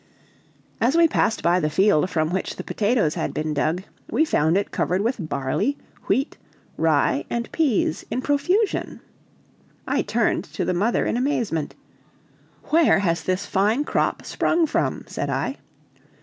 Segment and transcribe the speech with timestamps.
[0.81, 4.57] As we passed by the field from which the potatoes had been dug, we found
[4.57, 5.77] it covered with barley,
[6.07, 6.39] wheat,
[6.75, 9.01] rye, and peas in profusion.
[9.87, 11.75] I turned to the mother in amazement.
[12.71, 15.59] "Where has this fine crop sprung from?" said I.